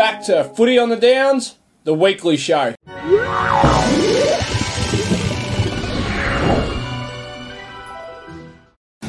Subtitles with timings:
[0.00, 2.74] Back to Footy on the Downs, the weekly show.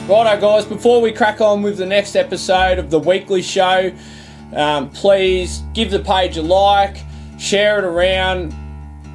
[0.05, 3.94] Righto, guys, before we crack on with the next episode of the weekly show,
[4.54, 6.98] um, please give the page a like,
[7.40, 8.54] share it around.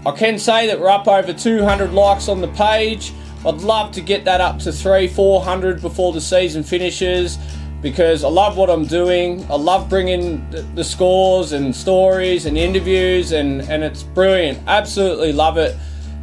[0.06, 3.12] I can say that we're up over 200 likes on the page.
[3.44, 7.36] I'd love to get that up to three, 400 before the season finishes
[7.82, 9.44] because I love what I'm doing.
[9.50, 14.58] I love bringing the scores and stories and interviews, and, and it's brilliant.
[14.66, 15.76] Absolutely love it.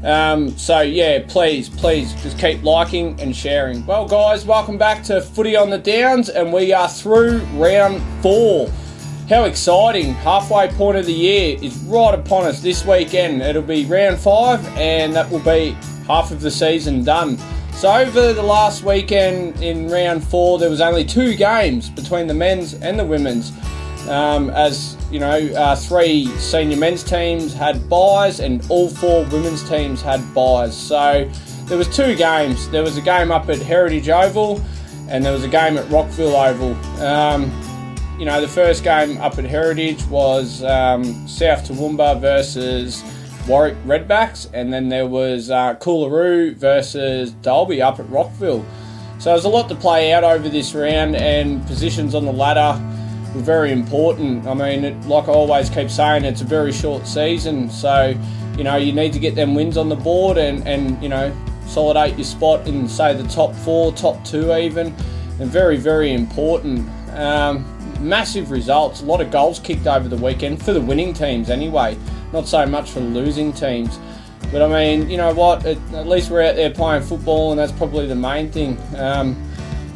[0.03, 3.85] Um, so yeah, please, please just keep liking and sharing.
[3.85, 8.69] Well, guys, welcome back to Footy on the Downs, and we are through round four.
[9.29, 10.13] How exciting!
[10.15, 13.41] Halfway point of the year is right upon us this weekend.
[13.41, 15.71] It'll be round five, and that will be
[16.07, 17.37] half of the season done.
[17.75, 22.33] So over the last weekend in round four, there was only two games between the
[22.33, 23.51] men's and the women's.
[24.07, 29.67] Um, as you know, uh, three senior men's teams had byes, and all four women's
[29.67, 30.75] teams had buys.
[30.75, 31.29] So
[31.65, 32.69] there was two games.
[32.69, 34.61] There was a game up at Heritage Oval,
[35.09, 36.75] and there was a game at Rockville Oval.
[37.03, 37.51] Um,
[38.17, 43.03] you know, the first game up at Heritage was um, South Toowoomba versus
[43.47, 48.65] Warwick Redbacks, and then there was uh, Coolaroo versus Dalby up at Rockville.
[49.19, 52.81] So there's a lot to play out over this round, and positions on the ladder
[53.35, 54.47] were very important.
[54.47, 58.17] I mean, it, like I always keep saying, it's a very short season, so
[58.57, 61.35] you know you need to get them wins on the board and and you know
[61.61, 64.87] consolidate your spot in say the top four, top two even,
[65.39, 66.87] and very very important.
[67.11, 67.65] Um,
[67.99, 71.97] massive results, a lot of goals kicked over the weekend for the winning teams anyway,
[72.33, 73.97] not so much for losing teams.
[74.51, 75.65] But I mean, you know what?
[75.65, 78.77] It, at least we're out there playing football, and that's probably the main thing.
[78.97, 79.41] Um,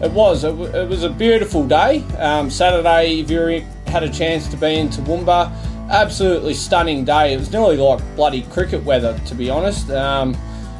[0.01, 0.43] it was.
[0.43, 2.03] It, w- it was a beautiful day.
[2.17, 5.51] Um, Saturday, if you had a chance to be in Toowoomba,
[5.89, 7.33] absolutely stunning day.
[7.33, 9.89] It was nearly like bloody cricket weather, to be honest.
[9.89, 10.37] Um,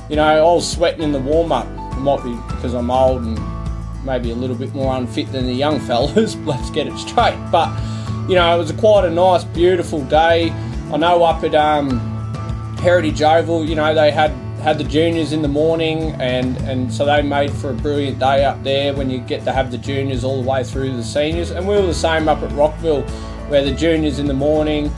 [0.09, 1.67] you know, I was sweating in the warm up.
[1.94, 3.40] It might be because I'm old and
[4.06, 6.35] maybe a little bit more unfit than the young fellas.
[6.38, 7.38] Let's get it straight.
[7.51, 7.69] But
[8.28, 10.50] you know, it was a quite a nice, beautiful day.
[10.91, 11.99] I know up at um,
[12.79, 14.31] Heritage Oval, you know, they had
[14.61, 18.45] had the juniors in the morning, and and so they made for a brilliant day
[18.45, 21.51] up there when you get to have the juniors all the way through the seniors.
[21.51, 23.01] And we were the same up at Rockville,
[23.49, 24.89] where the juniors in the morning,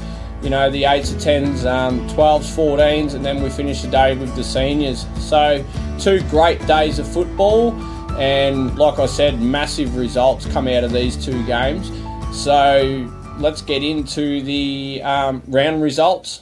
[0.44, 4.16] you know, the eights to tens, um, 12s, 14s, and then we finished the day
[4.16, 5.08] with the seniors.
[5.18, 5.66] So
[5.98, 7.74] two great days of football,
[8.20, 11.92] and like I said, massive results come out of these two games.
[12.32, 16.42] So let's get into the um, round results.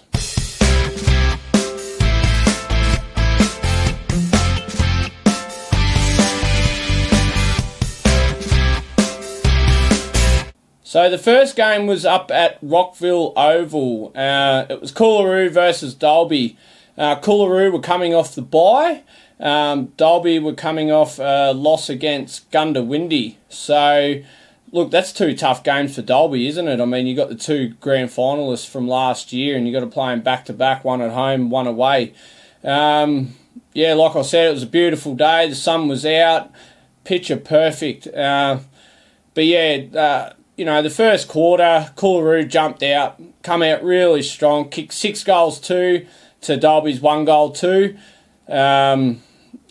[10.84, 14.12] So the first game was up at Rockville Oval.
[14.16, 16.58] Uh, it was Coolaroo versus Dalby.
[16.98, 19.04] Uh, Coolaroo were coming off the bye.
[19.40, 23.36] Um, Dalby were coming off a loss against Goondiwindi.
[23.50, 24.22] So,
[24.72, 26.80] look, that's two tough games for Dalby, isn't it?
[26.80, 29.88] I mean, you got the two grand finalists from last year, and you got to
[29.88, 32.14] play them back to back, one at home, one away.
[32.64, 33.36] Um,
[33.74, 35.48] yeah, like I said, it was a beautiful day.
[35.48, 36.52] The sun was out,
[37.04, 38.08] picture perfect.
[38.08, 38.60] Uh,
[39.34, 44.70] but yeah, uh, you know, the first quarter, Coolaroo jumped out, come out really strong,
[44.70, 46.08] kicked six goals two
[46.42, 47.98] to Dalby's one goal two.
[48.48, 49.22] Um,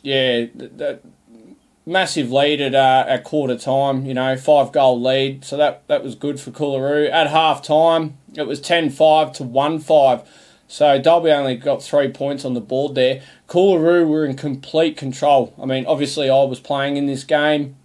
[0.03, 1.01] yeah, that
[1.87, 4.05] massive lead at uh, at quarter time.
[4.05, 7.11] You know, five goal lead, so that that was good for Coolaroo.
[7.11, 10.29] At half time, it was 10-5 to one five.
[10.69, 13.23] So Dalby only got three points on the board there.
[13.49, 15.55] Coolaroo were in complete control.
[15.63, 17.77] I mean, obviously I was playing in this game.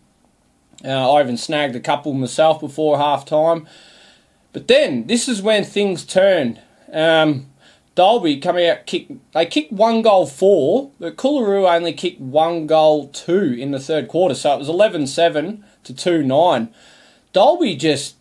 [0.83, 3.68] Uh, I even snagged a couple myself before half time.
[4.51, 6.59] But then, this is when things turned.
[6.92, 7.50] Um,
[7.93, 13.09] Dalby coming out, kick, they kicked one goal four, but Coolaroo only kicked one goal
[13.09, 14.33] two in the third quarter.
[14.33, 16.69] So it was 11 7 to 2 9.
[17.33, 18.15] Dalby just,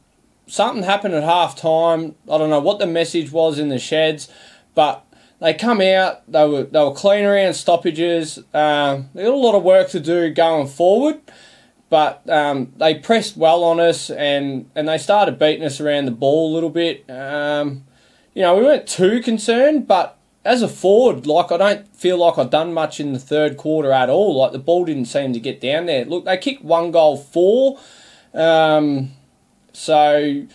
[0.46, 2.16] something happened at half time.
[2.30, 4.28] I don't know what the message was in the sheds,
[4.74, 5.04] but
[5.40, 8.38] they come out, they were, they were clean around stoppages.
[8.52, 11.20] Um, they got a lot of work to do going forward
[11.90, 16.12] but um, they pressed well on us and, and they started beating us around the
[16.12, 17.04] ball a little bit.
[17.10, 17.84] Um,
[18.40, 20.16] you know, we weren't too concerned, but
[20.46, 23.92] as a forward, like I don't feel like I've done much in the third quarter
[23.92, 24.34] at all.
[24.34, 26.06] Like the ball didn't seem to get down there.
[26.06, 27.78] Look, they kicked one goal four,
[28.32, 29.10] um,
[29.74, 30.48] so you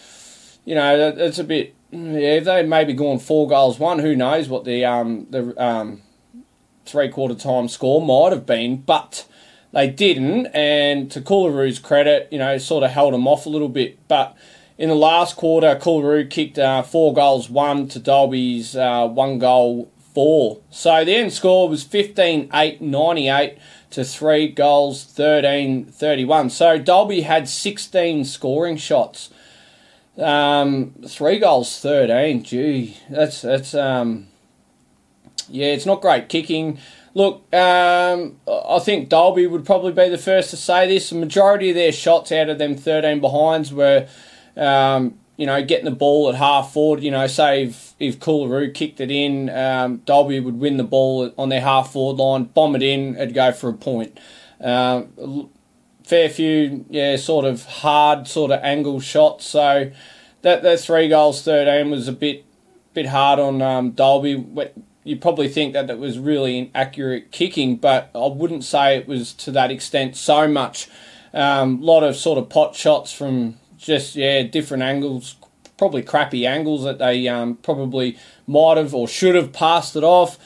[0.74, 1.76] know it's a bit.
[1.92, 6.02] Yeah, if they maybe gone four goals one, who knows what the um, the um,
[6.88, 9.28] three quarter time score might have been, but
[9.74, 13.70] they didn't, and to Coolaroo's credit, you know, sort of held them off a little
[13.70, 14.00] bit.
[14.08, 14.36] But
[14.78, 19.92] in the last quarter, Coolaroo kicked uh, four goals, one to Dalby's uh, one goal,
[20.14, 20.60] four.
[20.70, 23.58] So the end score was 15 8 98
[23.92, 26.50] to three goals, 13 31.
[26.50, 29.30] So Dalby had 16 scoring shots.
[30.18, 32.44] Um, three goals, 13.
[32.44, 34.28] Gee, that's, that's, um,
[35.50, 36.80] yeah, it's not great kicking.
[37.14, 41.10] Look, um, I think Dalby would probably be the first to say this.
[41.10, 44.08] The majority of their shots out of them 13 behinds were
[44.58, 47.04] um, you know, getting the ball at half forward.
[47.04, 51.32] You know, say if, if Coolaroo kicked it in, um, Dalby would win the ball
[51.38, 54.18] on their half forward line, bomb it in, and go for a point.
[54.62, 55.04] Uh,
[56.04, 59.46] fair few, yeah, sort of hard, sort of angle shots.
[59.46, 59.92] So
[60.42, 62.46] that that three goals, thirteen was a bit
[62.94, 64.46] bit hard on um, Dalby.
[65.04, 69.34] You probably think that it was really inaccurate kicking, but I wouldn't say it was
[69.34, 70.88] to that extent so much.
[71.32, 75.36] A um, lot of sort of pot shots from just yeah, different angles,
[75.78, 78.18] probably crappy angles that they um, probably
[78.48, 80.38] might have or should have passed it off.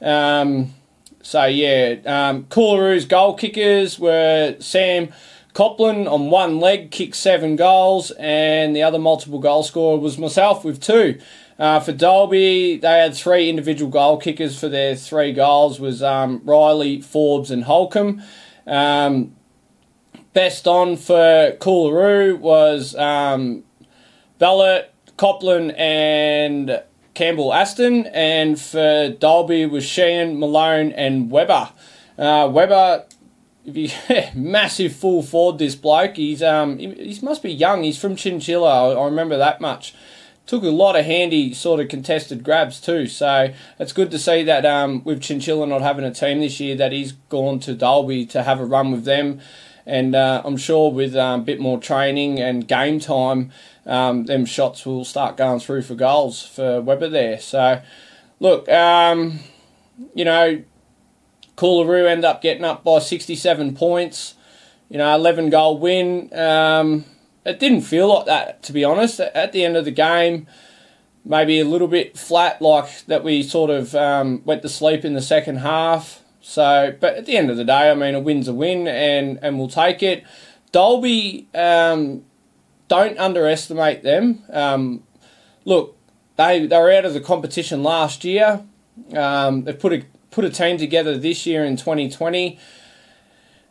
[0.00, 0.74] Um,
[1.22, 5.08] so yeah, um, Coolaroo's goal kickers were Sam
[5.54, 10.64] Copland on one leg, kicked seven goals, and the other multiple goal scorer was myself
[10.64, 11.18] with two.
[11.58, 15.80] Uh, for Dalby, they had three individual goal kickers for their three goals.
[15.80, 18.22] Was um, Riley, Forbes, and Holcomb.
[18.66, 19.35] Um,
[20.36, 23.64] Best on for Coolaroo was um,
[24.38, 26.82] Ballot, Copland, and
[27.14, 31.70] Campbell Aston, and for Dalby was Sheehan, Malone, and Weber.
[32.18, 33.06] Uh, Weber,
[33.64, 33.90] he,
[34.34, 35.58] massive full forward.
[35.58, 37.82] This bloke, he's um, he, he, must be young.
[37.82, 38.92] He's from Chinchilla.
[38.92, 39.94] I, I remember that much.
[40.44, 43.06] Took a lot of handy sort of contested grabs too.
[43.06, 46.76] So it's good to see that um, with Chinchilla not having a team this year,
[46.76, 49.40] that he's gone to Dalby to have a run with them
[49.86, 53.52] and uh, I'm sure with um, a bit more training and game time,
[53.86, 57.38] um, them shots will start going through for goals for Weber there.
[57.38, 57.80] So,
[58.40, 59.38] look, um,
[60.14, 60.62] you know,
[61.56, 64.34] Coolaroo end up getting up by 67 points.
[64.88, 66.36] You know, 11 goal win.
[66.36, 67.04] Um,
[67.44, 69.20] it didn't feel like that, to be honest.
[69.20, 70.46] At the end of the game,
[71.24, 75.14] maybe a little bit flat, like that we sort of um, went to sleep in
[75.14, 76.22] the second half.
[76.48, 79.36] So, but at the end of the day, I mean, a win's a win, and
[79.42, 80.24] and we'll take it.
[80.70, 82.24] Dalby, um,
[82.86, 84.44] don't underestimate them.
[84.50, 85.02] Um,
[85.64, 85.98] look,
[86.36, 88.62] they they were out of the competition last year.
[89.12, 92.60] Um, they've put a put a team together this year in 2020,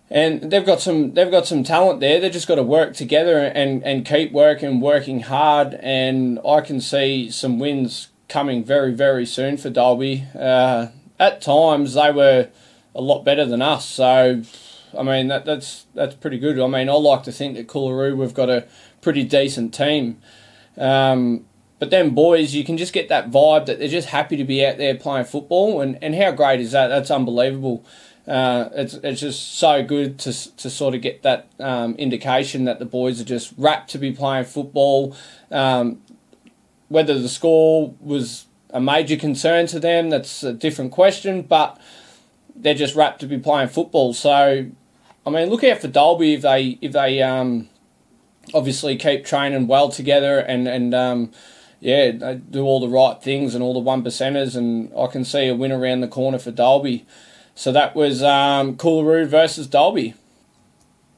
[0.10, 2.20] and they've got some they've got some talent there.
[2.20, 5.76] They've just got to work together and and keep working, working hard.
[5.76, 10.26] And I can see some wins coming very very soon for Dalby.
[10.38, 10.88] Uh,
[11.18, 12.50] at times they were
[12.96, 13.86] a lot better than us.
[13.86, 14.42] So,
[14.98, 16.60] I mean, that, that's that's pretty good.
[16.60, 18.66] I mean, I like to think that Coolaroo we've got a
[19.02, 20.22] pretty decent team.
[20.78, 21.46] Um,
[21.78, 24.66] but then boys, you can just get that vibe that they're just happy to be
[24.66, 26.88] out there playing football, and, and how great is that?
[26.88, 27.86] That's unbelievable.
[28.28, 32.80] Uh, it's it's just so good to to sort of get that um, indication that
[32.80, 35.16] the boys are just rapt to be playing football.
[35.52, 36.02] Um,
[36.88, 41.44] whether the score was a major concern to them, that's a different question.
[41.44, 41.80] But
[42.56, 44.14] they're just rapt to be playing football.
[44.14, 44.68] So,
[45.26, 47.70] I mean, look out for Dalby if they if they um,
[48.54, 51.32] obviously keep training well together and and um,
[51.80, 55.24] yeah, they do all the right things and all the one percenters, and I can
[55.24, 57.06] see a win around the corner for Dalby.
[57.54, 60.16] So that was um, Coolaroo versus Dalby.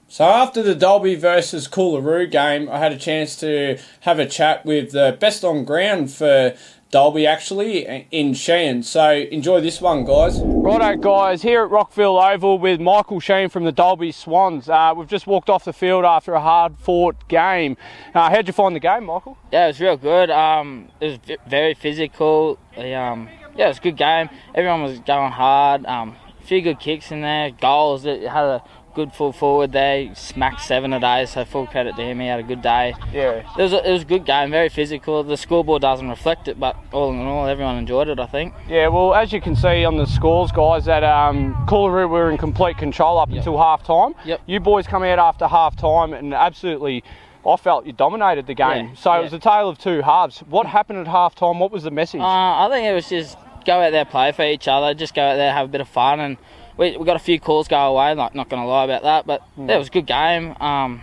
[0.09, 4.65] So after the Dalby versus Coolaroo game, I had a chance to have a chat
[4.65, 6.55] with the best on ground for
[6.89, 8.81] Dalby actually in Sheehan.
[8.83, 10.39] So enjoy this one, guys.
[10.41, 14.69] Righto, guys, here at Rockville Oval with Michael Sheehan from the Dalby Swans.
[14.69, 17.75] Uh, we've just walked off the field after a hard fought game.
[18.13, 19.37] Uh, how'd you find the game, Michael?
[19.51, 20.29] Yeah, it was real good.
[20.29, 22.57] Um, it was very physical.
[22.77, 24.29] Um, yeah, it was a good game.
[24.55, 25.85] Everyone was going hard.
[25.85, 28.05] Um, a few good kicks in there, goals.
[28.05, 28.63] It had a
[28.97, 30.13] good full forward there.
[30.15, 32.19] Smacked seven a day, so full credit to him.
[32.19, 32.95] He had a good day.
[33.13, 33.47] Yeah.
[33.55, 35.23] It was a, it was a good game, very physical.
[35.23, 38.55] The scoreboard doesn't reflect it, but all in all, everyone enjoyed it, I think.
[38.67, 42.39] Yeah, well, as you can see on the scores, guys, that um, Coolaroo were in
[42.39, 43.37] complete control up yep.
[43.37, 44.15] until half time.
[44.25, 44.41] Yep.
[44.47, 47.03] You boys come out after half time and absolutely.
[47.47, 48.87] I felt you dominated the game.
[48.87, 49.19] Yeah, so yeah.
[49.19, 50.39] it was a tale of two halves.
[50.39, 51.59] What happened at half time?
[51.59, 52.19] What was the message?
[52.19, 55.21] Uh, I think it was just go out there, play for each other, just go
[55.21, 56.37] out there, have a bit of fun, and
[56.77, 58.13] we, we got a few calls go away.
[58.13, 59.67] Like not going to lie about that, but mm.
[59.67, 60.55] yeah, it was a good game.
[60.59, 61.01] Um,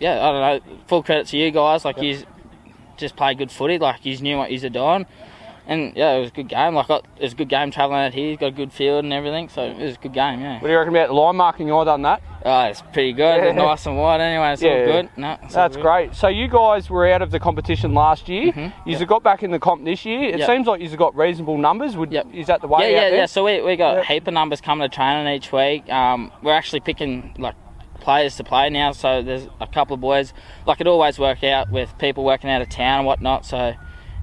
[0.00, 0.78] yeah, I don't know.
[0.88, 1.84] Full credit to you guys.
[1.84, 2.04] Like yep.
[2.04, 2.26] you
[2.96, 3.78] just played good footy.
[3.78, 5.06] Like you knew what you're doing.
[5.66, 6.74] And yeah, it was a good game.
[6.74, 8.30] Like got, it was a good game travelling out here.
[8.30, 10.40] He's got a good field and everything, so it was a good game.
[10.40, 10.54] Yeah.
[10.54, 11.72] What do you reckon about the line marking?
[11.72, 12.22] I done that.
[12.44, 13.36] Oh, it's pretty good.
[13.36, 13.44] Yeah.
[13.44, 14.52] It's nice and wide anyway.
[14.52, 14.70] It's Yeah.
[14.72, 15.08] all good.
[15.16, 15.82] No, it's all That's good.
[15.82, 16.14] great.
[16.14, 18.52] So you guys were out of the competition last year.
[18.52, 18.72] Mhm.
[18.84, 20.24] You've got back in the comp this year.
[20.28, 20.46] It Yep.
[20.46, 21.96] seems like you've got reasonable numbers.
[21.96, 22.26] Would Yep.
[22.34, 22.92] is that the way?
[22.92, 23.18] Yeah, yeah, there?
[23.20, 23.26] yeah.
[23.26, 24.00] So we, we got Yeah.
[24.00, 25.90] a heap of numbers coming to training each week.
[25.90, 27.54] Um, we're actually picking like
[28.00, 28.92] players to play now.
[28.92, 30.34] So there's a couple of boys.
[30.66, 33.46] Like it always work out with people working out of town and whatnot.
[33.46, 33.72] So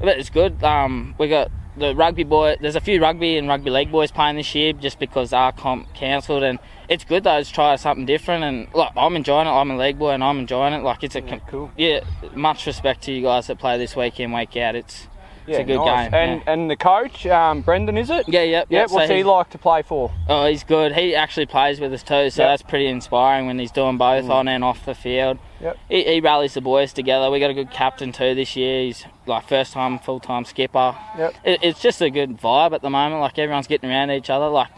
[0.02, 0.64] but it's good.
[0.64, 2.58] Um, we got the rugby boy.
[2.60, 5.94] There's a few rugby and rugby league boys playing this year just because our comp
[5.94, 6.60] cancelled and.
[6.90, 9.52] It's good though to try something different and like I'm enjoying it.
[9.52, 10.84] I'm a league boy and I'm enjoying it.
[10.84, 11.72] Like it's a Yeah, cool.
[11.78, 12.02] yeah.
[12.36, 14.76] Much respect to you guys that play this week in week out.
[14.76, 15.08] It's
[15.48, 16.12] Yeah, it's a good nice.
[16.12, 16.14] game.
[16.14, 18.28] And and the coach, um, Brendan, is it?
[18.28, 18.88] yeah, yeah, Yeah.
[18.88, 20.12] So What's he like to play for?
[20.28, 20.94] Oh, he's good.
[20.94, 22.52] He actually plays with us too, so Yep.
[22.52, 24.32] that's pretty inspiring when he's doing both Mm.
[24.32, 25.38] on and off the field.
[25.62, 25.78] Yep.
[25.90, 27.30] He, he rallies the boys together.
[27.30, 28.84] We got a good captain too this year.
[28.86, 30.96] He's like first time full time skipper.
[31.18, 31.34] Yep.
[31.44, 33.22] It, it's just a good vibe at the moment.
[33.22, 34.48] Like everyone's getting around each other.
[34.48, 34.70] Like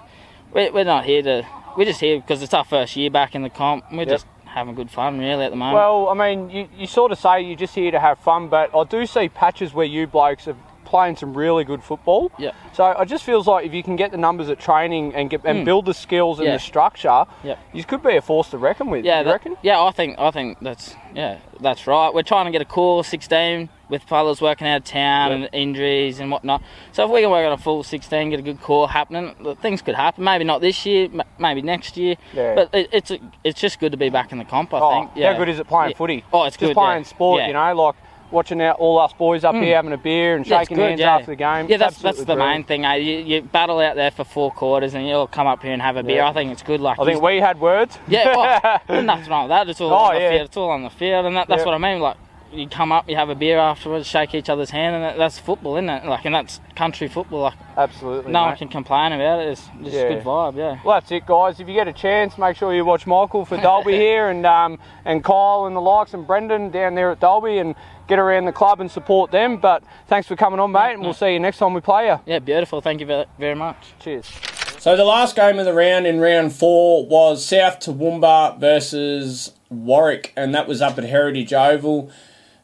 [0.54, 1.48] we're, we're not here to.
[1.78, 3.86] We're just here because it's our first year back in the comp.
[3.92, 4.08] We're Yep.
[4.10, 5.76] just having good fun really at the moment.
[5.78, 8.76] Well, I mean, you, you sort of say you're just here to have fun, but
[8.76, 10.56] I do see patches where you blokes are
[10.94, 12.32] playing some really good football.
[12.38, 12.52] Yeah.
[12.72, 15.42] So it just feels like if you can get the numbers at training and get
[15.44, 15.66] and Mm.
[15.66, 16.54] build the skills and Yeah.
[16.54, 17.58] the structure, Yep.
[17.74, 19.04] you could be a force to reckon with.
[19.04, 19.58] Yeah, you that- reckon?
[19.64, 22.14] yeah, I think I think that's yeah, that's right.
[22.14, 25.36] We're trying to get a core 16 with fellas working out of town Yep.
[25.40, 26.62] and injuries and whatnot.
[26.92, 29.82] So if we can work on a full 16, get a good core happening, things
[29.82, 30.24] could happen.
[30.24, 31.10] Maybe not this year,
[31.40, 32.16] maybe next year.
[32.34, 32.54] Yeah.
[32.56, 33.12] But it, it's
[33.44, 34.74] it's just good to be back in the comp.
[34.76, 35.12] I oh, think.
[35.16, 35.32] Yeah.
[35.34, 35.98] how good is it playing Yeah.
[35.98, 36.24] footy?
[36.32, 36.76] Oh, it's just good.
[36.76, 37.08] playing yeah.
[37.16, 37.48] sport, Yeah.
[37.48, 37.96] you know, like
[38.34, 39.64] watching out all us boys up Mm.
[39.64, 41.16] here having a beer and shaking good, hands yeah.
[41.16, 41.68] after the game.
[41.70, 42.50] Yeah, that's that's the brilliant.
[42.52, 42.84] main thing.
[42.86, 42.96] Eh?
[42.96, 45.96] You, you battle out there for four quarters and you'll come up here and have
[45.96, 46.18] a beer.
[46.18, 46.30] Yeah.
[46.30, 46.82] I think it's good.
[46.82, 47.98] Like I think we had words.
[48.08, 49.70] Yeah, oh, nothing wrong with that.
[49.70, 50.30] It's all Oh, on the yeah.
[50.32, 50.42] field.
[50.48, 52.02] It's all on the field, and that, that's what I mean.
[52.02, 52.18] Like
[52.52, 55.40] you come up, you have a beer afterwards, shake each other's hand, and that, that's
[55.40, 56.06] football, isn't it?
[56.06, 57.42] Like, and that's country football.
[57.42, 58.32] Like Absolutely.
[58.32, 58.48] no mate.
[58.50, 59.48] one can complain about it.
[59.48, 60.02] It's just Yeah.
[60.02, 60.56] a good vibe.
[60.56, 60.78] Yeah.
[60.86, 61.60] Well, that's it, guys.
[61.60, 64.78] If you get a chance, make sure you watch Michael for Dalby here, and um,
[65.04, 67.74] and Kyle and the likes, and Brendan down there at Dalby, and
[68.08, 69.58] get around the club and support them.
[69.58, 72.20] But thanks for coming on, mate, and we'll see you next time we play you.
[72.26, 72.82] Yeah, beautiful.
[72.82, 73.94] Thank you very, very much.
[74.00, 74.32] Cheers.
[74.80, 80.34] So the last game of the round in round four was South Toowoomba versus Warwick,
[80.36, 82.12] and that was up at Heritage Oval.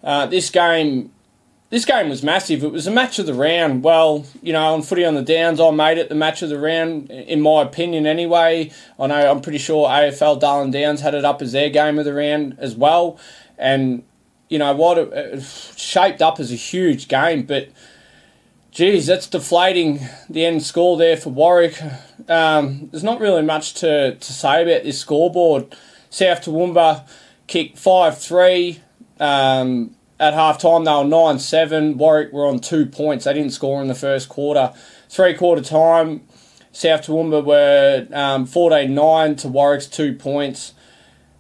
[0.04, 1.12] Uh, this game,
[1.70, 2.62] this game was massive.
[2.62, 3.84] It was a match of the round.
[3.84, 6.60] Well, you know, on footy on the downs, I made it the match of the
[6.60, 8.06] round, in my opinion.
[8.06, 11.98] Anyway, I know I'm pretty sure AFL Darling Downs had it up as their game
[12.00, 13.18] of the round as well,
[13.58, 14.04] and
[14.50, 15.44] you know what, it, it
[15.78, 17.70] shaped up as a huge game, but.
[18.72, 21.82] Geez, that's deflating the end score there for Warwick.
[22.30, 25.76] Um, there's not really much to, to say about this scoreboard.
[26.12, 27.08] South Toowoomba
[27.48, 28.80] kicked 5 3.
[29.20, 31.98] Um, at half time, they were 9 7.
[31.98, 33.26] Warwick were on two points.
[33.26, 34.74] They didn't score in the first quarter.
[35.10, 36.22] Three quarter time,
[36.72, 40.74] South Toowoomba were um, 14 9 to Warwick's two points.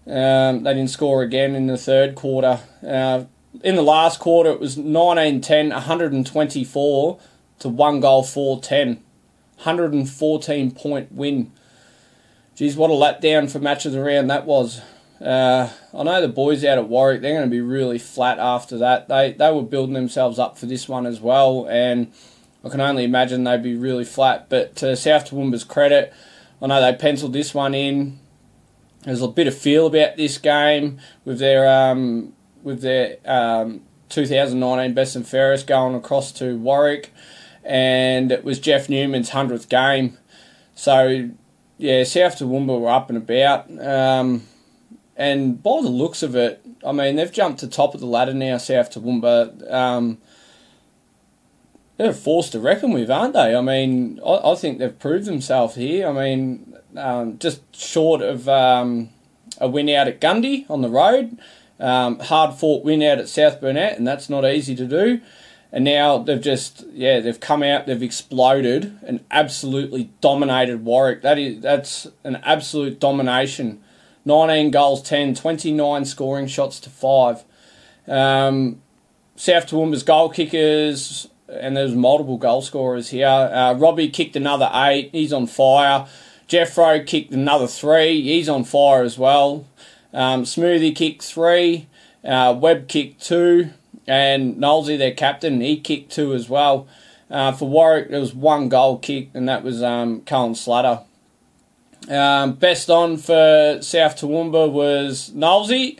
[0.09, 2.61] Um, they didn't score again in the third quarter.
[2.85, 3.25] Uh,
[3.63, 7.19] in the last quarter, it was 19 10, 124
[7.59, 9.03] to one goal, 4 10.
[9.59, 11.51] 114 point win.
[12.55, 14.81] Geez, what a letdown for matches around that was.
[15.21, 18.77] Uh, I know the boys out at Warwick, they're going to be really flat after
[18.77, 19.09] that.
[19.09, 22.11] They, they were building themselves up for this one as well, and
[22.63, 24.47] I can only imagine they'd be really flat.
[24.47, 26.13] But to South Toowoomba's credit,
[26.61, 28.19] I know they penciled this one in.
[29.03, 34.93] There's a bit of feel about this game with their um, with their um, 2019
[34.93, 37.13] best and fairest going across to Warwick,
[37.63, 40.17] and it was Jeff Newman's hundredth game.
[40.75, 41.29] So
[41.77, 44.43] yeah, South Toowoomba were up and about, um,
[45.15, 48.33] and by the looks of it, I mean they've jumped to top of the ladder
[48.33, 48.57] now.
[48.57, 49.71] South Toowoomba.
[49.71, 50.17] Um,
[51.95, 53.53] they're a force to reckon with, aren't they?
[53.53, 56.07] I mean, I, I think they've proved themselves here.
[56.07, 59.09] I mean, um, just short of um,
[59.59, 61.37] a win out at Gundy on the road,
[61.79, 65.21] um, hard fought win out at South Burnett, and that's not easy to do.
[65.71, 71.21] And now they've just, yeah, they've come out, they've exploded and absolutely dominated Warwick.
[71.21, 73.81] That is, that's an absolute domination.
[74.25, 77.43] 19 goals, 10, 29 scoring shots to 5.
[78.07, 78.81] Um,
[79.35, 83.27] South Toowoomba's goal kickers, and there's multiple goal scorers here.
[83.27, 85.09] Uh, Robbie kicked another eight.
[85.11, 86.07] He's on fire.
[86.49, 88.21] Jeffro kicked another three.
[88.21, 89.67] He's on fire as well.
[90.13, 91.87] Um, Smoothie kicked three.
[92.23, 93.69] Uh, Webb kicked two.
[94.07, 96.87] And Knowlesy, their captain, he kicked two as well.
[97.29, 101.01] Uh, for Warwick, there was one goal kicked, and that was um, Cullen Slatter.
[102.09, 105.99] Um, best on for South Toowoomba was Knowlesy.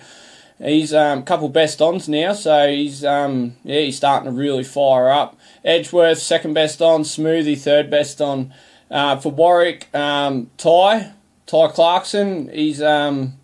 [0.58, 4.64] He's a um, couple best ons now, so he's um, yeah he's starting to really
[4.64, 5.38] fire up.
[5.64, 7.04] Edgeworth, second best on.
[7.04, 8.54] Smoothie, third best on.
[8.90, 11.12] Uh, for Warwick, um, Ty,
[11.46, 13.40] Ty Clarkson, he's um,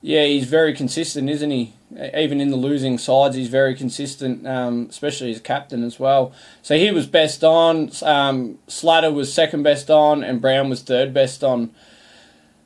[0.00, 1.72] yeah, he's very consistent, isn't he?
[2.16, 6.32] Even in the losing sides, he's very consistent, um, especially as captain as well.
[6.62, 7.92] So he was best on.
[8.02, 11.70] Um, Slater was second best on, and Brown was third best on.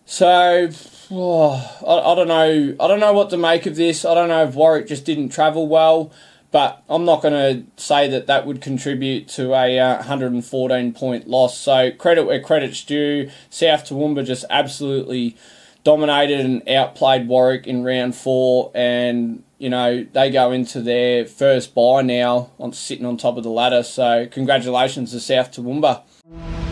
[0.07, 0.71] So
[1.11, 2.77] oh, I, I don't know.
[2.81, 4.05] I don't know what to make of this.
[4.05, 6.13] I don't know if Warwick just didn't travel well,
[6.51, 11.29] but I'm not going to say that that would contribute to a uh, 114 point
[11.29, 11.59] loss.
[11.59, 13.31] So credit where credit's due.
[13.51, 15.37] South Toowoomba just absolutely
[15.85, 21.75] dominated and outplayed Warwick in round four, and you know they go into their first
[21.75, 23.83] bye now on sitting on top of the ladder.
[23.83, 26.66] So congratulations to South Toowoomba.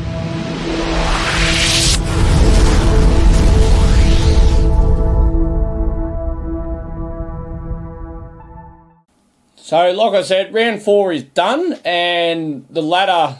[9.64, 13.38] So, like I said, round four is done, and the ladder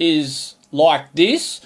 [0.00, 1.60] is like this.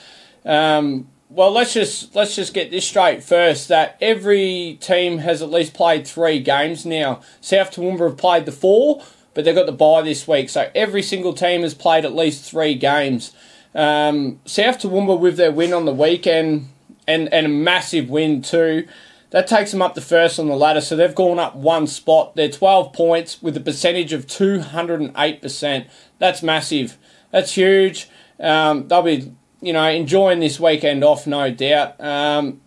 [0.45, 3.69] Um, well, let's just let's just get this straight first.
[3.69, 7.23] That every team has at least played three games now.
[7.41, 9.03] South Toowoomba have played the four,
[9.33, 12.45] but they've got the bye this week, so every single team has played at least
[12.45, 13.33] three games.
[13.75, 16.69] Um, South Toowoomba with their win on the weekend
[17.07, 18.87] and and a massive win too.
[19.31, 22.35] That takes them up to first on the ladder, so they've gone up one spot.
[22.35, 25.87] They're 12 points with a percentage of 208%.
[26.19, 26.97] That's massive.
[27.31, 28.09] That's huge.
[28.41, 32.01] Um, they'll be, you know, enjoying this weekend off, no doubt.
[32.01, 32.63] Um,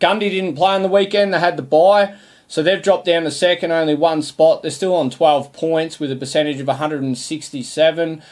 [0.00, 1.34] Gundy didn't play on the weekend.
[1.34, 2.14] They had the bye,
[2.48, 4.62] so they've dropped down to second, only one spot.
[4.62, 8.22] They're still on 12 points with a percentage of 167.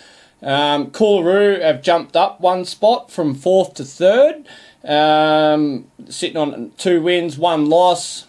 [0.43, 4.47] Um, Coolaroo have jumped up one spot from fourth to third.
[4.85, 8.27] Um, sitting on two wins, one loss,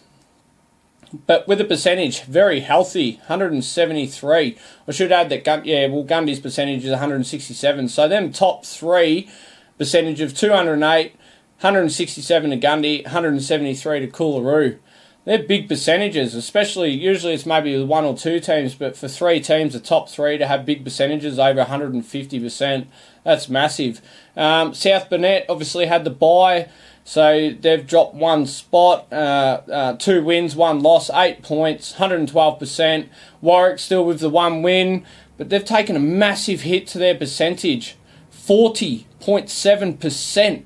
[1.27, 4.57] but with a percentage very healthy, 173.
[4.87, 7.89] I should add that Gun- yeah, well Gundy's percentage is 167.
[7.89, 9.29] So them top three
[9.77, 14.77] percentage of 208, 167 to Gundy, 173 to Coolaroo.
[15.25, 19.73] They're big percentages, especially usually it's maybe one or two teams, but for three teams,
[19.73, 22.85] the top three to have big percentages over 150%,
[23.23, 24.01] that's massive.
[24.37, 26.69] Um, South Burnett obviously had the bye,
[27.03, 33.09] so they've dropped one spot, uh, uh, two wins, one loss, eight points, 112%.
[33.41, 35.03] Warwick still with the one win,
[35.37, 37.95] but they've taken a massive hit to their percentage
[38.31, 40.65] 40.7%.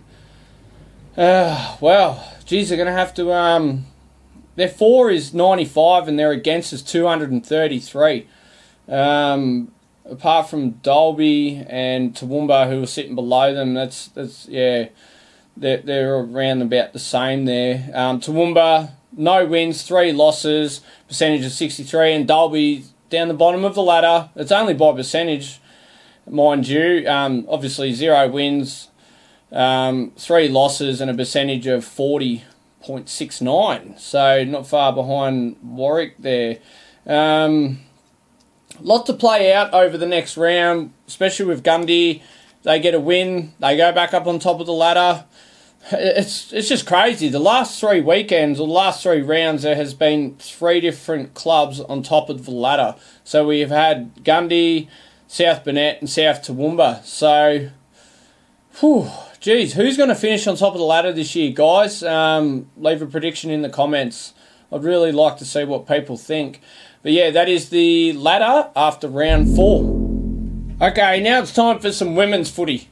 [1.16, 3.32] Uh, well, geez, they're going to have to.
[3.32, 3.86] Um,
[4.60, 8.28] their for is 95 and their against is 233.
[8.90, 9.72] Um,
[10.04, 14.90] apart from Dalby and Toowoomba, who are sitting below them, that's that's yeah,
[15.56, 17.90] they're, they're around about the same there.
[17.94, 23.76] Um, Toowoomba, no wins, three losses, percentage of 63, and Dalby down the bottom of
[23.76, 24.30] the ladder.
[24.36, 25.62] It's only by percentage,
[26.30, 27.08] mind you.
[27.08, 28.90] Um, obviously, zero wins,
[29.54, 32.44] um, three losses, and a percentage of 40.
[32.86, 36.60] 0.69, so not far behind Warwick there.
[37.06, 37.80] Um,
[38.80, 42.22] lot to play out over the next round, especially with Gundy.
[42.64, 45.26] They get a win, they go back up on top of the ladder.
[45.92, 47.30] It's it's just crazy.
[47.30, 51.80] The last three weekends or the last three rounds, there has been three different clubs
[51.80, 52.96] on top of the ladder.
[53.24, 54.90] So we have had Gundy,
[55.28, 57.04] South Burnett, and South Toowoomba.
[57.06, 57.70] So,
[58.80, 62.04] whew, geez, who's going to finish on top of the ladder this year, guys?
[62.04, 64.34] Um, leave a prediction in the comments.
[64.72, 66.62] I'd really like to see what people think.
[67.02, 69.84] But yeah, that is the ladder after round four.
[70.82, 72.88] Okay, now it's time for some women's footy.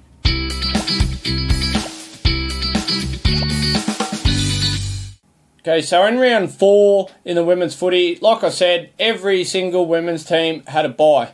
[5.60, 10.24] Okay, so in round four in the women's footy, like I said, every single women's
[10.24, 11.34] team had a bye.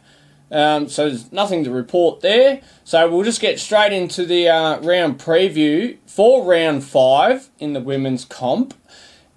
[0.54, 2.62] Um, so there's nothing to report there.
[2.84, 7.80] So we'll just get straight into the uh, round preview for round five in the
[7.82, 8.76] women's comp.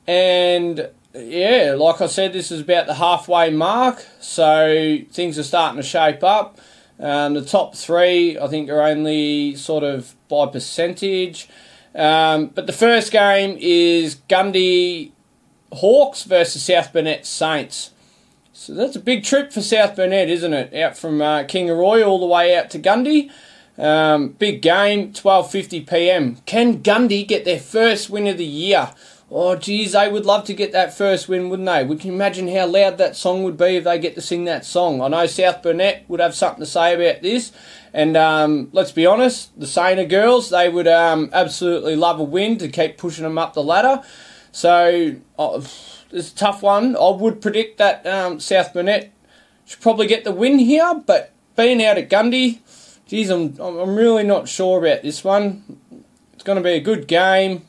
[0.07, 4.05] And yeah, like I said, this is about the halfway mark.
[4.21, 6.61] So things are starting to shape up.
[7.01, 11.49] Um, the top three, I think, are only sort of by percentage.
[11.95, 15.13] Um, but the first game is Gundy
[15.73, 17.93] Hawks versus South Burnett Saints.
[18.59, 20.75] So that's a big trip for South Burnett, isn't it?
[20.75, 23.31] Out from uh, Kingaroy all the way out to Gundy.
[23.77, 26.37] Um, big game, 12:50 p.m.
[26.47, 28.95] Can Gundy get their first win of the year?
[29.31, 31.85] Oh, geez, they would love to get that first win, wouldn't they?
[31.85, 34.65] We can imagine how loud that song would be if they get to sing that
[34.65, 35.03] song.
[35.03, 37.53] I know South Burnett would have something to say about this.
[37.93, 42.57] And um, let's be honest, the Sainer girls, they would um, absolutely love a win
[42.59, 44.03] to keep pushing them up the ladder.
[44.51, 45.67] So, oh,
[46.11, 46.97] it's a tough one.
[46.97, 49.13] I would predict that um, South Burnett
[49.65, 52.61] should probably get the win here, but being out at Gundy.
[53.07, 55.79] Geez, I'm, I'm really not sure about this one.
[56.33, 57.67] It's going to be a good game.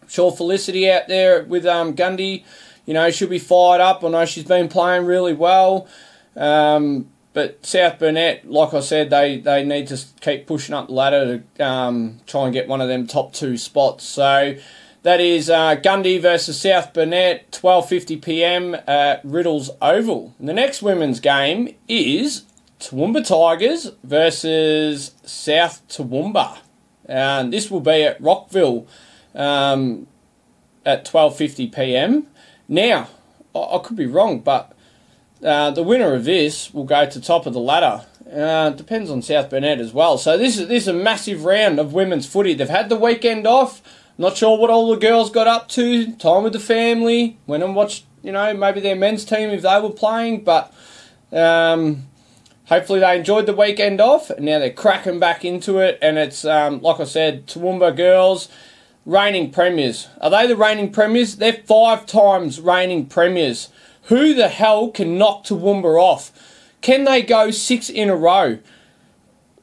[0.00, 2.44] I'm sure Felicity out there with um, Gundy,
[2.86, 4.04] you know, she'll be fired up.
[4.04, 5.88] I know she's been playing really well.
[6.36, 10.94] Um, but South Burnett, like I said, they, they need to keep pushing up the
[10.94, 14.04] ladder to um, try and get one of them top two spots.
[14.04, 14.56] So
[15.02, 18.76] that is uh, Gundy versus South Burnett, 12:50 p.m.
[18.86, 20.34] at Riddles Oval.
[20.38, 22.44] And the next women's game is
[22.80, 26.58] Toowoomba Tigers versus South Toowoomba.
[27.06, 28.86] And this will be at Rockville
[29.34, 30.06] um,
[30.84, 32.26] at 12:50 p.m.
[32.68, 33.08] Now,
[33.54, 34.76] I, I could be wrong, but
[35.42, 38.06] uh, the winner of this will go to top of the ladder.
[38.30, 40.18] Uh, depends on South Burnett as well.
[40.18, 42.54] So this is this is a massive round of women's footy.
[42.54, 43.82] They've had the weekend off.
[44.20, 46.12] Not sure what all the girls got up to.
[46.16, 47.38] Time with the family.
[47.46, 50.44] Went and watched, you know, maybe their men's team if they were playing.
[50.44, 50.74] But
[51.32, 52.06] um,
[52.66, 54.28] hopefully they enjoyed the weekend off.
[54.28, 55.98] And now they're cracking back into it.
[56.02, 58.50] And it's, um, like I said, Toowoomba girls,
[59.06, 60.08] reigning premiers.
[60.20, 61.36] Are they the reigning premiers?
[61.36, 63.70] They're five times reigning premiers.
[64.04, 66.30] Who the hell can knock Toowoomba off?
[66.82, 68.58] Can they go six in a row?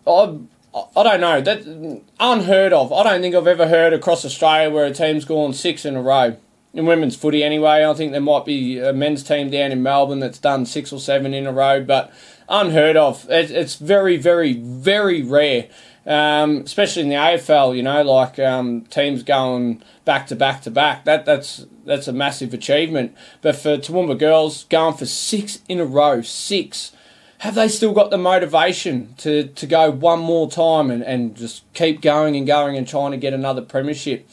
[0.08, 0.40] I,
[0.74, 1.42] I don't know.
[1.42, 2.94] That unheard of.
[2.94, 6.02] I don't think I've ever heard across Australia where a team's gone six in a
[6.02, 6.38] row.
[6.74, 10.20] In women's footy, anyway, I think there might be a men's team down in Melbourne
[10.20, 12.14] that's done six or seven in a row, but
[12.50, 13.26] unheard of.
[13.30, 15.70] It's very, very, very rare,
[16.06, 17.76] um, especially in the AFL.
[17.76, 21.06] You know, like um, teams going back to back to back.
[21.06, 23.16] That that's that's a massive achievement.
[23.42, 26.92] But for Toowoomba girls, going for six in a row, six
[27.40, 31.72] have they still got the motivation to, to go one more time and, and just
[31.74, 34.28] keep going and going and trying to get another premiership?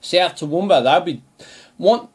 [0.00, 1.22] South Toowoomba, they'd be
[1.78, 2.10] want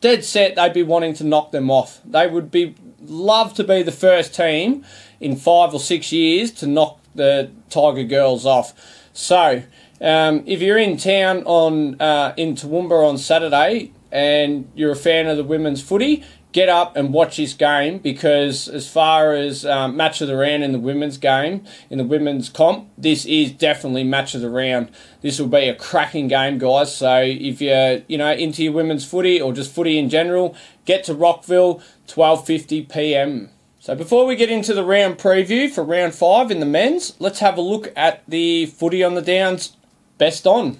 [0.00, 2.00] dead set they'd be wanting to knock them off.
[2.04, 4.84] They would be love to be the first team
[5.20, 9.08] in five or six years to knock the Tiger girls off.
[9.12, 9.62] So
[10.00, 15.26] um, if you're in town on uh, in Toowoomba on Saturday and you're a fan
[15.26, 16.22] of the women's footy,
[16.54, 20.62] get up and watch this game because, as far as um, match of the round
[20.62, 24.88] in the women's game, in the women's comp, this is definitely match of the round.
[25.20, 26.96] This will be a cracking game, guys.
[26.96, 31.04] So if you're you know into your women's footy or just footy in general, get
[31.04, 33.50] to Rockville, 12:50 p.m.
[33.80, 37.40] So before we get into the round preview for round five in the men's, let's
[37.40, 39.76] have a look at the footy on the downs
[40.16, 40.78] best on.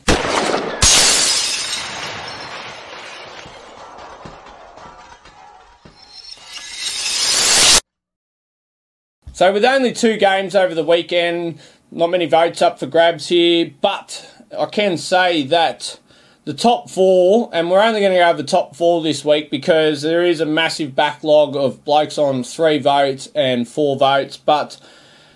[9.35, 11.59] So, with only two games over the weekend,
[11.91, 15.99] not many votes up for grabs here, but I can say that
[16.45, 19.51] the top four, and we're only going to go over the top four this week
[19.51, 24.81] because there is a massive backlog of blokes on three votes and four votes, but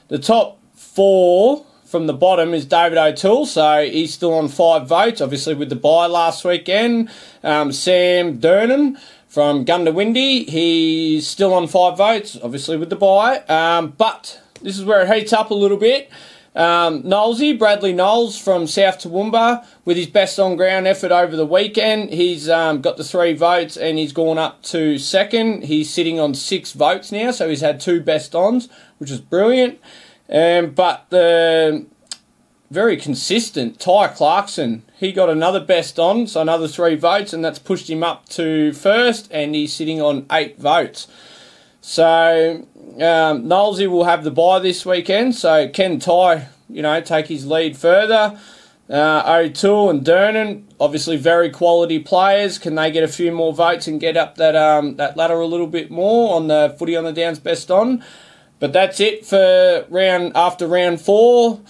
[0.06, 5.20] the top four from the bottom is David O'Toole, so he's still on five votes,
[5.20, 7.10] obviously with the bye last weekend.
[7.42, 8.96] Um, Sam Durnan
[9.28, 13.40] from Goondiwindi, he's still on five votes, obviously with the bye.
[13.48, 16.10] Um, but this is where it heats up a little bit.
[16.56, 21.46] Um, Knowlesy, Bradley Knowles from South Toowoomba, with his best on ground effort over the
[21.46, 22.10] weekend.
[22.10, 25.64] He's um, got the three votes and he's gone up to second.
[25.64, 29.78] He's sitting on six votes now, so he's had two best ons, which is brilliant.
[30.28, 31.86] Um, but the
[32.70, 34.82] very consistent Ty Clarkson.
[34.98, 38.72] He got another best on, so another three votes, and that's pushed him up to
[38.72, 41.06] first, and he's sitting on eight votes.
[41.80, 47.28] So um, Knowlesy will have the bye this weekend, so can Ty, you know, take
[47.28, 48.38] his lead further.
[48.90, 52.58] Uh, O'Toole and Durnan, obviously very quality players.
[52.58, 55.46] Can they get a few more votes and get up that um, that ladder a
[55.46, 58.02] little bit more on the footy on the downs best on?
[58.60, 61.60] But that's it for round after round four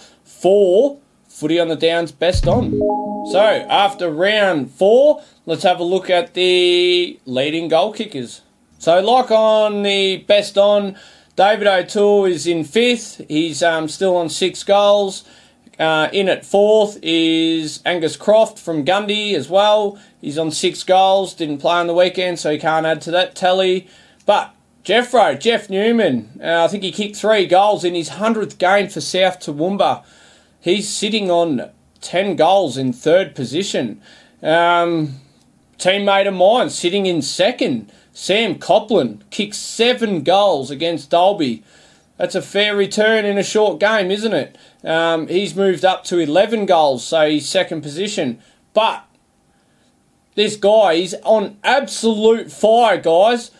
[0.41, 2.71] four footy on the downs best on.
[3.31, 8.41] So after round four, let's have a look at the leading goal kickers.
[8.79, 10.97] So like on the best on,
[11.35, 13.21] David O'Toole is in fifth.
[13.27, 15.23] He's um, still on six goals.
[15.77, 19.97] Uh, in at fourth is Angus Croft from Gundy as well.
[20.19, 21.33] He's on six goals.
[21.33, 23.87] Didn't play on the weekend, so he can't add to that tally.
[24.25, 28.89] But Jeffro, Jeff Newman, uh, I think he kicked three goals in his 100th game
[28.89, 30.03] for South Toowoomba.
[30.61, 31.69] He's sitting on
[32.01, 34.01] 10 goals in third position.
[34.41, 35.15] Um,
[35.77, 37.91] teammate of mine sitting in second.
[38.11, 41.63] Sam Copland kicked seven goals against Dalby.
[42.17, 44.57] That's a fair return in a short game, isn't it?
[44.83, 48.41] Um, he's moved up to 11 goals, so he's second position.
[48.73, 49.05] But
[50.35, 53.51] this guy is on absolute fire, guys.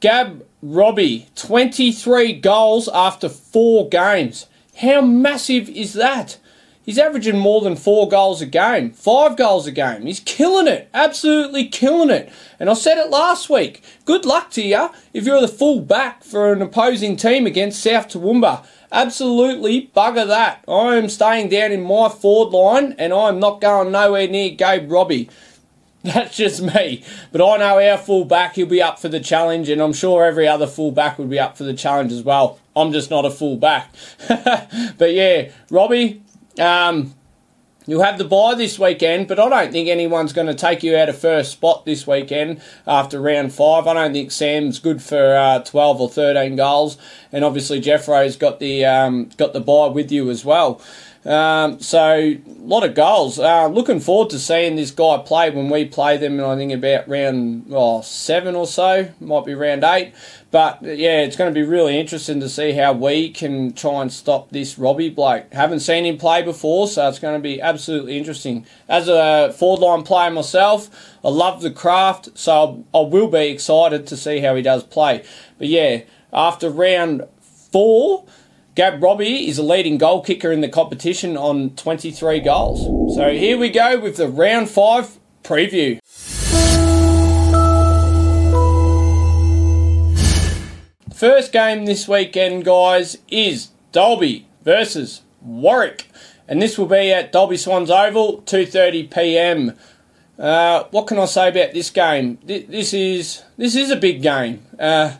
[0.00, 4.46] Gab Robbie, 23 goals after four games.
[4.80, 6.38] How massive is that?
[6.84, 10.06] He's averaging more than four goals a game, five goals a game.
[10.06, 12.32] He's killing it, absolutely killing it.
[12.58, 13.82] And I said it last week.
[14.04, 18.08] Good luck to you if you're the full back for an opposing team against South
[18.08, 18.64] Toowoomba.
[18.90, 20.64] Absolutely bugger that.
[20.66, 24.90] I am staying down in my forward line and I'm not going nowhere near Gabe
[24.90, 25.28] Robbie.
[26.04, 27.02] That's just me.
[27.32, 30.46] But I know our fullback, he'll be up for the challenge, and I'm sure every
[30.46, 32.60] other fullback would be up for the challenge as well.
[32.78, 33.92] I'm just not a fullback.
[34.28, 36.22] but yeah, Robbie,
[36.58, 37.14] um,
[37.88, 40.94] You'll have the bye this weekend, but I don't think anyone's going to take you
[40.94, 43.86] out of first spot this weekend after round five.
[43.86, 46.98] I don't think Sam's good for uh, 12 or 13 goals,
[47.32, 50.82] and obviously Jeffro's got the um, got the bye with you as well.
[51.28, 53.38] Um, so a lot of goals.
[53.38, 56.42] Uh, looking forward to seeing this guy play when we play them.
[56.42, 60.14] I think about round oh, seven or so, might be round eight.
[60.50, 64.10] But yeah, it's going to be really interesting to see how we can try and
[64.10, 65.52] stop this Robbie bloke.
[65.52, 68.64] Haven't seen him play before, so it's going to be absolutely interesting.
[68.88, 70.88] As a forward line player myself,
[71.22, 75.22] I love the craft, so I will be excited to see how he does play.
[75.58, 76.00] But yeah,
[76.32, 78.24] after round four.
[78.78, 83.16] Gab Robbie is a leading goal kicker in the competition on 23 goals.
[83.16, 85.98] So here we go with the round five preview.
[91.12, 96.06] First game this weekend, guys, is Dalby versus Warwick,
[96.46, 99.72] and this will be at Dalby Swans Oval, 2:30 p.m.
[100.38, 102.38] Uh, what can I say about this game?
[102.44, 104.64] This is this is a big game.
[104.78, 105.14] Uh,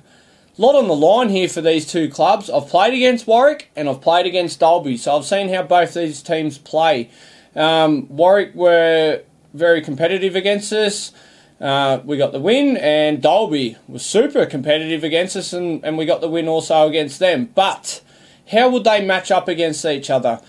[0.63, 2.51] lot on the line here for these two clubs.
[2.51, 6.23] I've played against Warwick and I've played against Dalby, so I've seen how both these
[6.23, 7.11] teams play.
[7.55, 9.23] Um, Warwick were
[9.55, 11.13] very competitive against us.
[11.61, 16.07] Uh, we got the win, and Dalby was super competitive against us, and, and we
[16.07, 17.51] got the win also against them.
[17.55, 18.01] But
[18.53, 20.41] how would they match up against each other?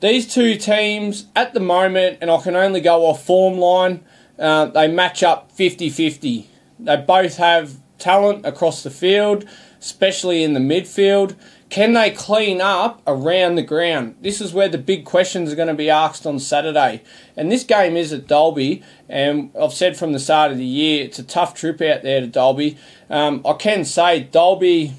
[0.00, 4.04] These two teams at the moment, and I can only go off form line,
[4.38, 6.50] uh, they match up 50 50.
[6.80, 9.46] They both have talent across the field,
[9.80, 11.36] especially in the midfield.
[11.70, 14.16] Can they clean up around the ground?
[14.20, 17.02] This is where the big questions are going to be asked on Saturday.
[17.34, 21.04] And this game is at Dalby, and I've said from the start of the year
[21.04, 22.76] it's a tough trip out there to Dalby.
[23.08, 24.92] Um, I can say Dalby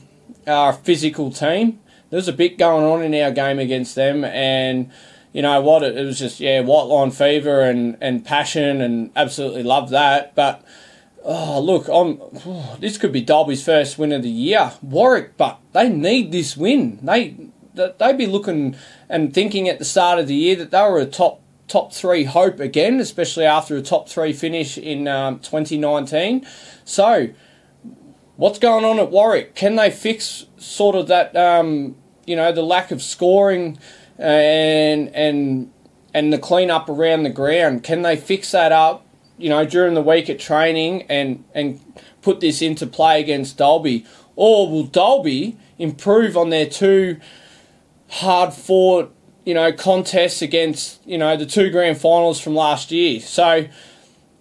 [0.48, 1.80] are a physical team.
[2.10, 4.92] There's a bit going on in our game against them, and
[5.32, 5.84] you know what?
[5.84, 10.34] It, was just yeah, white line fever and and passion, and absolutely love that.
[10.36, 10.64] But
[11.24, 12.20] Oh, look, I'm,
[12.80, 14.74] this could be Dalby's first win of the year.
[14.82, 17.00] Warwick, but they need this win.
[17.02, 17.36] They
[17.74, 18.76] they'd be looking
[19.10, 22.26] and thinking at the start of the year that they were a top top three
[22.26, 26.46] hope again, especially after a top three finish in um, 2019.
[26.86, 27.30] So,
[28.36, 29.56] what's going on at Warwick?
[29.56, 33.80] Can they fix sort of that, um, you know, the lack of scoring
[34.18, 35.72] and and
[36.14, 37.84] and the clean up around the ground?
[37.84, 39.06] Can they fix that up?
[39.44, 41.82] You know, during the week at training and, and
[42.22, 44.06] put this into play against Dalby?
[44.36, 47.20] Or will Dalby improve on their two
[48.10, 49.14] hard fought,
[49.46, 53.20] you know, contests against, you know, the two grand finals from last year?
[53.20, 53.68] So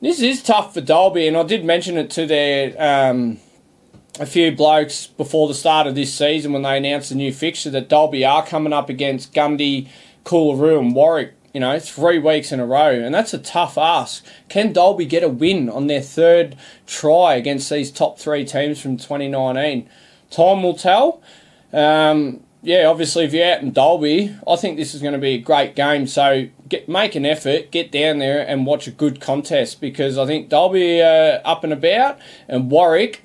[0.00, 3.38] this is tough for Dalby, and I did mention it to their um,
[4.20, 7.70] a few blokes before the start of this season when they announced the new fixture
[7.70, 9.88] that Dalby are coming up against Gundy,
[10.24, 14.24] Coolaroo, and Warwick you know, three weeks in a row, and that's a tough ask.
[14.48, 18.96] Can Dalby get a win on their third try against these top three teams from
[18.96, 19.88] 2019?
[20.30, 21.22] Time will tell.
[21.72, 25.34] Um, yeah, obviously, if you're out in Dalby, I think this is going to be
[25.34, 26.06] a great game.
[26.06, 30.26] So get make an effort, get down there and watch a good contest because I
[30.26, 33.24] think Dalby uh, up and about, and Warwick,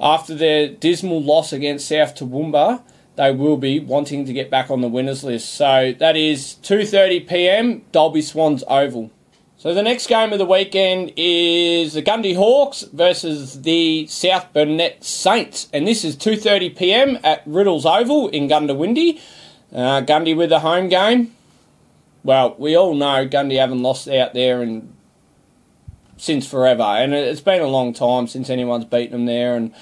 [0.00, 2.82] after their dismal loss against South Toowoomba,
[3.20, 5.52] they will be wanting to get back on the winners list.
[5.52, 7.82] So that is 2:30 p.m.
[7.92, 9.10] Dalby Swans Oval.
[9.58, 15.04] So the next game of the weekend is the Gundy Hawks versus the South Burnett
[15.04, 17.18] Saints, and this is 2:30 p.m.
[17.22, 19.20] at Riddles Oval in Goondiwindi.
[19.70, 21.34] Uh, Gundy with the home game.
[22.24, 24.94] Well, we all know Gundy haven't lost out there and
[26.16, 29.74] since forever, and it's been a long time since anyone's beaten them there, and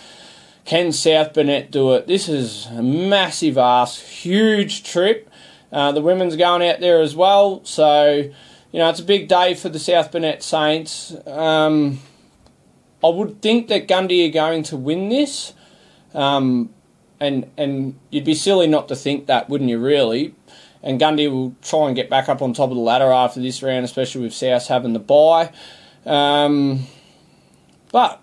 [0.68, 2.06] can South Burnett do it?
[2.06, 5.30] This is a massive ask, huge trip.
[5.72, 8.30] Uh, the women's going out there as well, so
[8.70, 11.16] you know it's a big day for the South Burnett Saints.
[11.26, 12.00] Um,
[13.02, 15.54] I would think that Gundy are going to win this,
[16.12, 16.68] um,
[17.18, 19.78] and and you'd be silly not to think that, wouldn't you?
[19.78, 20.34] Really,
[20.82, 23.62] and Gundy will try and get back up on top of the ladder after this
[23.62, 25.50] round, especially with South having the bye.
[26.04, 26.84] Um,
[27.90, 28.22] but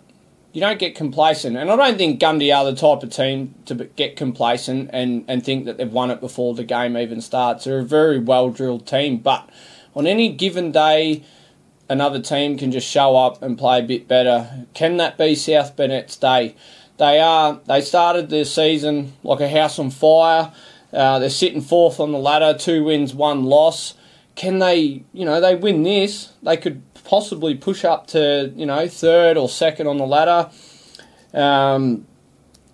[0.56, 1.58] you don't get complacent.
[1.58, 5.44] And I don't think Gundy are the type of team to get complacent and, and
[5.44, 7.66] think that they've won it before the game even starts.
[7.66, 9.50] They're a very well drilled team, but
[9.98, 11.24] on any given day,
[11.90, 14.66] another team can just show up and play a bit better.
[14.74, 16.56] Can that be South Burnett's day?
[16.96, 17.60] They are.
[17.66, 20.54] They started their season like a house on fire.
[20.94, 23.96] Uh, they're sitting fourth on the ladder, two wins, one loss.
[24.36, 25.04] Can they?
[25.12, 26.32] You know, they win this.
[26.42, 30.50] They could possibly push up to you know third or second on the ladder.
[31.34, 32.08] Um,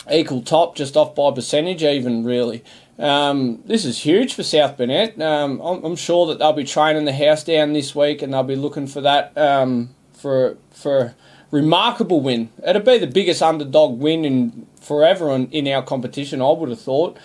[0.09, 2.63] equal top, just off by percentage, even really.
[2.97, 5.19] Um, this is huge for South Burnett.
[5.21, 8.43] Um, I'm, I'm, sure that they'll be training the house down this week, and they'll
[8.43, 11.15] be looking for that um, for for
[11.49, 12.49] remarkable win.
[12.65, 16.41] It'll be the biggest underdog win in forever in, in our competition.
[16.41, 17.17] I would have thought,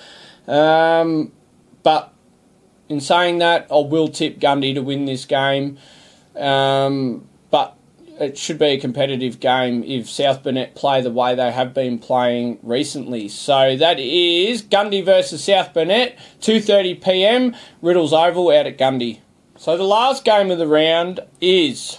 [0.49, 1.33] um,
[1.83, 2.12] but
[2.88, 5.79] in saying that, I will tip Gundy to win this game.
[6.37, 7.77] Um, but
[8.18, 11.99] it should be a competitive game if South Burnett play the way they have been
[11.99, 13.29] playing recently.
[13.29, 17.57] So that is Gundy versus South Burnett, 2:30 p.m.
[17.83, 19.20] Riddles Oval out at Gundy.
[19.59, 21.99] So the last game of the round is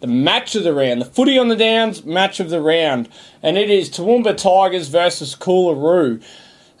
[0.00, 3.08] the match of the round, the footy on the downs match of the round,
[3.42, 6.22] and it is Toowoomba Tigers versus Coolaroo.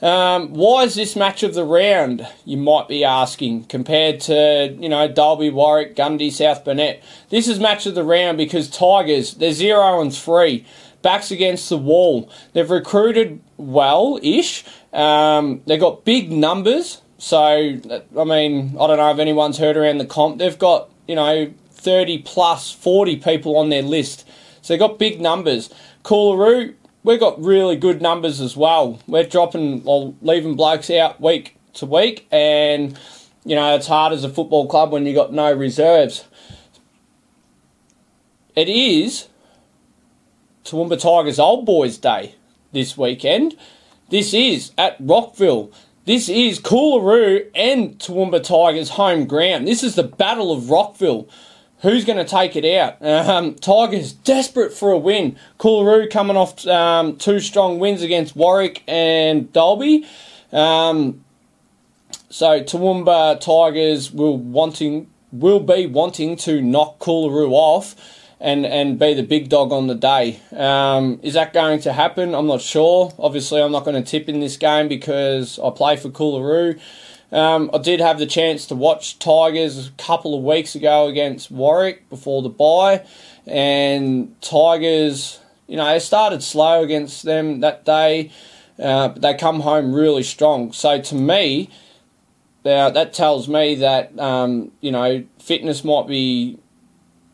[0.02, 4.88] Um, why is this match of the round, you might be asking, compared to, you
[4.88, 7.02] know, Dalby, Warwick, Gundy, South Burnett?
[7.28, 10.64] This is match of the round because Tigers, they're 0 and 3,
[11.02, 12.30] backs against the wall.
[12.54, 17.02] They've recruited well ish, um, they've got big numbers.
[17.18, 20.38] So, I mean, I don't know if anyone's heard around the comp.
[20.38, 24.26] They've got, you know, 30 plus 40 people on their list.
[24.62, 25.68] So they've got big numbers.
[26.02, 29.00] Coolaroo, we've got really good numbers as well.
[29.06, 32.98] We're dropping or leaving blokes out week to week, and
[33.44, 36.24] you know it's hard as a football club when you've got no reserves.
[38.56, 39.28] It is
[40.64, 42.34] Toowoomba Tigers Old Boys Day
[42.72, 43.56] this weekend.
[44.10, 45.70] This is at Rockville.
[46.04, 49.68] This is Coolaroo and Toowoomba Tigers home ground.
[49.68, 51.28] This is the Battle of Rockville.
[51.82, 53.02] Who's going to take it out?
[53.04, 55.36] Um, Tigers desperate for a win.
[55.58, 60.06] Coolaroo coming off um, two strong wins against Warwick and Dalby.
[60.52, 61.24] Um,
[62.28, 67.94] so Toowoomba Tigers will wanting will be wanting to knock Coolaroo off
[68.40, 70.40] and, and be the big dog on the day.
[70.56, 72.34] Um, is that going to happen?
[72.34, 73.12] I'm not sure.
[73.18, 76.80] Obviously, I'm not going to tip in this game because I play for Coolaroo.
[77.32, 81.50] Um, I did have the chance to watch Tigers a couple of weeks ago against
[81.50, 83.06] Warwick before the bye,
[83.46, 88.32] and Tigers, you know, they started slow against them that day,
[88.78, 90.72] uh, but they come home really strong.
[90.72, 91.70] So to me,
[92.64, 96.58] uh, that tells me that um, you know fitness might be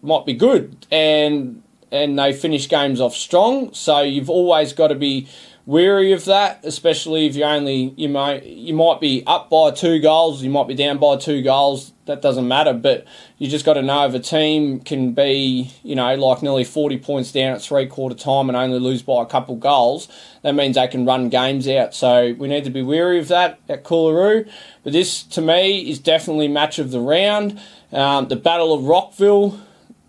[0.02, 3.72] might be good, and and they finish games off strong.
[3.74, 5.28] So you've always got to be
[5.66, 9.98] wary of that, especially if you only you might you might be up by two
[9.98, 11.92] goals, you might be down by two goals.
[12.07, 13.05] That doesn't matter, but
[13.37, 16.98] you just got to know if a team can be you know like nearly forty
[16.98, 20.09] points down at three quarter time and only lose by a couple goals.
[20.42, 21.94] That means they can run games out.
[21.94, 24.48] So we need to be wary of that at Coolaroo.
[24.85, 27.61] But this to me is definitely match of the round.
[27.92, 29.61] Um, the Battle of Rockville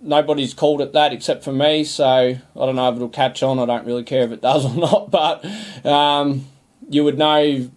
[0.02, 3.60] nobody's called it that except for me, so I don't know if it'll catch on.
[3.60, 5.46] I don't really care if it does or not, but
[5.86, 6.46] um,
[6.90, 7.70] you would know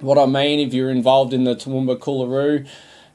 [0.00, 2.68] what I mean if you're involved in the Toowoomba Coolaroo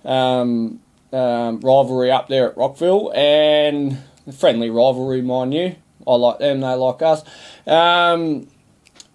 [0.05, 3.97] um, um, rivalry up there at Rockville and
[4.37, 5.75] friendly rivalry, mind you.
[6.05, 7.23] I like them, they like us.
[7.65, 8.47] Um,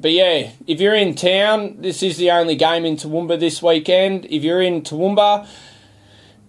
[0.01, 4.27] but yeah, if you're in town, this is the only game in Toowoomba this weekend.
[4.27, 5.47] If you're in Toowoomba,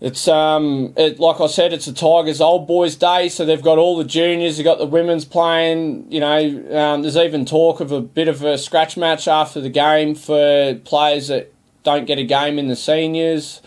[0.02, 3.78] it's um, it, like I said, it's a Tigers old boys day, so they've got
[3.78, 6.10] all the juniors, they've got the women's playing.
[6.10, 9.70] You know, um, there's even talk of a bit of a scratch match after the
[9.70, 13.62] game for players that don't get a game in the seniors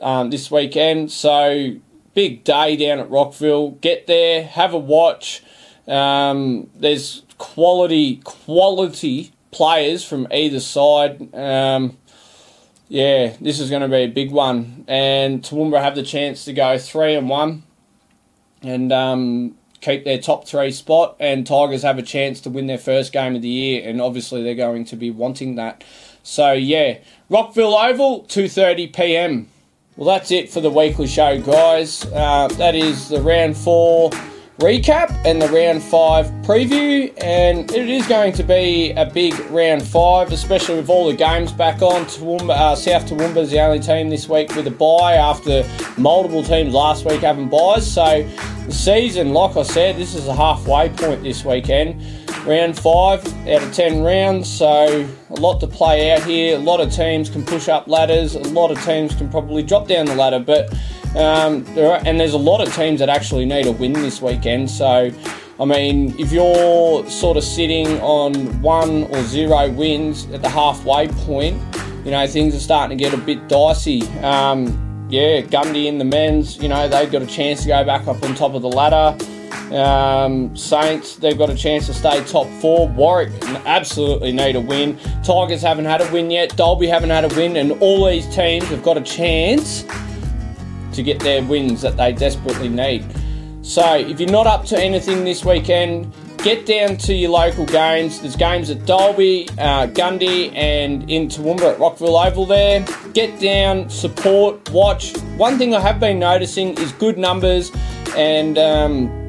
[0.00, 1.10] um, this weekend.
[1.10, 1.74] So
[2.14, 3.72] big day down at Rockville.
[3.72, 5.42] Get there, have a watch.
[5.88, 11.34] Um, there's quality quality players from either side.
[11.34, 11.96] Um,
[12.88, 14.84] yeah, this is going to be a big one.
[14.88, 17.62] And Toowoomba have the chance to go three and one
[18.62, 21.16] and um, keep their top three spot.
[21.18, 24.42] And Tigers have a chance to win their first game of the year, and obviously
[24.42, 25.84] they're going to be wanting that.
[26.22, 29.48] So yeah, Rockville Oval, two thirty p.m.
[29.96, 32.04] Well, that's it for the weekly show, guys.
[32.06, 34.10] Uh, that is the round four
[34.58, 37.12] recap and the round five preview.
[37.22, 41.52] And it is going to be a big round five, especially with all the games
[41.52, 42.04] back on.
[42.06, 46.42] Toowoomba, uh, South Toowoomba is the only team this week with a bye after multiple
[46.42, 47.90] teams last week having byes.
[47.90, 48.22] So
[48.66, 52.02] the season, like I said, this is a halfway point this weekend.
[52.46, 56.56] Round five out of ten rounds, so a lot to play out here.
[56.56, 58.34] A lot of teams can push up ladders.
[58.34, 60.70] A lot of teams can probably drop down the ladder, but
[61.16, 64.70] um, are, and there's a lot of teams that actually need a win this weekend.
[64.70, 65.10] So,
[65.60, 71.08] I mean, if you're sort of sitting on one or zero wins at the halfway
[71.08, 71.60] point,
[72.04, 74.02] you know things are starting to get a bit dicey.
[74.18, 78.08] Um, yeah, Gundy in the men's, you know, they've got a chance to go back
[78.08, 79.16] up on top of the ladder.
[79.74, 82.88] Um, Saints, they've got a chance to stay top four.
[82.88, 83.30] Warwick
[83.64, 84.98] absolutely need a win.
[85.22, 86.56] Tigers haven't had a win yet.
[86.56, 89.84] Dalby haven't had a win, and all these teams have got a chance
[90.94, 93.04] to get their wins that they desperately need.
[93.62, 98.20] So, if you're not up to anything this weekend, get down to your local games.
[98.20, 102.84] There's games at Dalby, uh, Gundy, and in Toowoomba at Rockville Oval there.
[103.14, 105.16] Get down, support, watch.
[105.38, 107.72] One thing I have been noticing is good numbers
[108.16, 108.58] and.
[108.58, 109.24] Um,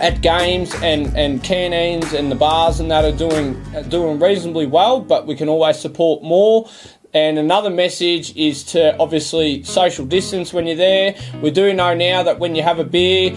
[0.00, 4.66] at games and, and canteens and the bars and that are doing are doing reasonably
[4.66, 6.68] well, but we can always support more.
[7.12, 11.16] And another message is to obviously social distance when you're there.
[11.42, 13.36] We do know now that when you have a beer,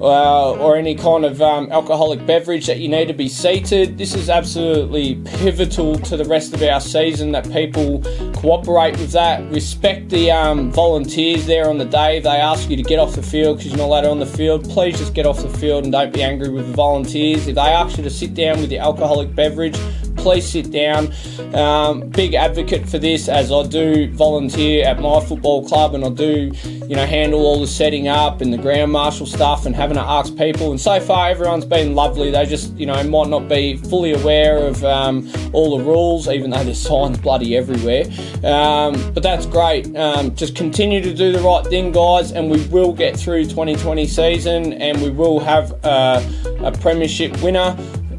[0.00, 3.96] uh, or any kind of um, alcoholic beverage that you need to be seated.
[3.96, 8.02] This is absolutely pivotal to the rest of our season that people
[8.36, 9.50] cooperate with that.
[9.50, 12.18] Respect the um, volunteers there on the day.
[12.18, 14.26] If they ask you to get off the field because you're not allowed on the
[14.26, 17.48] field, please just get off the field and don't be angry with the volunteers.
[17.48, 19.76] If they ask you to sit down with your alcoholic beverage,
[20.16, 21.12] please sit down.
[21.54, 26.10] Um, big advocate for this as I do volunteer at my football club and I
[26.10, 26.52] do,
[26.88, 30.02] you know, handle all the setting up and the ground marshal stuff and having to
[30.02, 30.70] ask people.
[30.70, 32.30] And so far, everyone's been lovely.
[32.30, 36.50] They just, you know, might not be fully aware of um, all the rules, even
[36.50, 38.04] though there's signs bloody everywhere.
[38.44, 39.94] Um, but that's great.
[39.96, 44.06] Um, just continue to do the right thing, guys, and we will get through 2020
[44.06, 46.22] season and we will have uh,
[46.60, 47.76] a premiership winner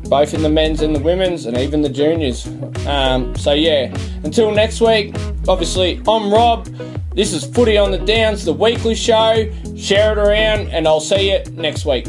[0.10, 2.48] both in the men's and the women's, and even the juniors.
[2.88, 5.16] Um, so, yeah, until next week,
[5.48, 6.66] obviously, I'm Rob.
[7.14, 9.52] This is Footy on the Downs, the weekly show.
[9.76, 12.08] Share it around, and I'll see you next week.